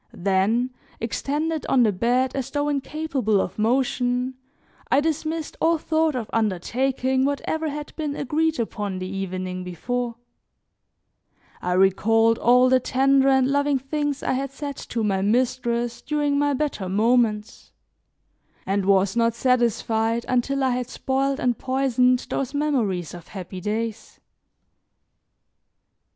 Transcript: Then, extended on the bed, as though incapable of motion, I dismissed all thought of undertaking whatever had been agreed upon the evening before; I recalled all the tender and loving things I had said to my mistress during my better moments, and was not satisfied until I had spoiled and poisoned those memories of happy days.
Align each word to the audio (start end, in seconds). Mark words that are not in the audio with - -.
Then, 0.17 0.71
extended 0.99 1.63
on 1.69 1.83
the 1.83 1.91
bed, 1.91 2.35
as 2.35 2.49
though 2.49 2.69
incapable 2.69 3.39
of 3.39 3.59
motion, 3.59 4.33
I 4.89 4.99
dismissed 4.99 5.57
all 5.61 5.77
thought 5.77 6.15
of 6.15 6.27
undertaking 6.33 7.23
whatever 7.23 7.69
had 7.69 7.95
been 7.95 8.15
agreed 8.15 8.59
upon 8.59 8.97
the 8.97 9.05
evening 9.05 9.63
before; 9.63 10.15
I 11.61 11.73
recalled 11.73 12.39
all 12.39 12.67
the 12.67 12.79
tender 12.79 13.27
and 13.29 13.47
loving 13.47 13.77
things 13.77 14.23
I 14.23 14.33
had 14.33 14.49
said 14.51 14.77
to 14.77 15.03
my 15.03 15.21
mistress 15.21 16.01
during 16.01 16.35
my 16.39 16.55
better 16.55 16.89
moments, 16.89 17.71
and 18.65 18.87
was 18.87 19.15
not 19.15 19.35
satisfied 19.35 20.25
until 20.27 20.63
I 20.63 20.71
had 20.71 20.89
spoiled 20.89 21.39
and 21.39 21.59
poisoned 21.59 22.25
those 22.31 22.55
memories 22.55 23.13
of 23.13 23.27
happy 23.27 23.61
days. 23.61 24.19